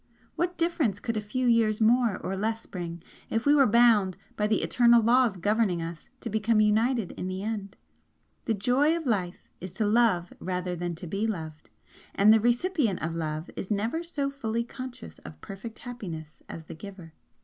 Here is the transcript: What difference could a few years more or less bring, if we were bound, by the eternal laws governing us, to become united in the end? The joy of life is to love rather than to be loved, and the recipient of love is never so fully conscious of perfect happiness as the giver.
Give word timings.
What 0.35 0.57
difference 0.57 0.99
could 0.99 1.15
a 1.15 1.21
few 1.21 1.45
years 1.45 1.79
more 1.79 2.17
or 2.25 2.35
less 2.35 2.65
bring, 2.65 3.03
if 3.29 3.45
we 3.45 3.53
were 3.53 3.67
bound, 3.67 4.17
by 4.35 4.47
the 4.47 4.63
eternal 4.63 4.99
laws 4.99 5.37
governing 5.37 5.79
us, 5.79 6.09
to 6.21 6.29
become 6.31 6.59
united 6.59 7.11
in 7.11 7.27
the 7.27 7.43
end? 7.43 7.75
The 8.45 8.55
joy 8.55 8.97
of 8.97 9.05
life 9.05 9.47
is 9.59 9.71
to 9.73 9.85
love 9.85 10.33
rather 10.39 10.75
than 10.75 10.95
to 10.95 11.05
be 11.05 11.27
loved, 11.27 11.69
and 12.15 12.33
the 12.33 12.39
recipient 12.39 12.99
of 12.99 13.13
love 13.13 13.51
is 13.55 13.69
never 13.69 14.01
so 14.01 14.31
fully 14.31 14.63
conscious 14.63 15.19
of 15.19 15.39
perfect 15.39 15.77
happiness 15.77 16.41
as 16.49 16.65
the 16.65 16.73
giver. 16.73 17.13